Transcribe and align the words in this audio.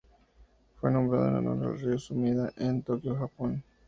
Fue 0.77 0.89
nombrado 0.89 1.27
en 1.27 1.35
honor 1.47 1.73
al 1.73 1.79
río 1.79 1.99
Sumida, 1.99 2.51
en 2.57 2.81
Tokio, 2.81 3.15
Japón. 3.17 3.63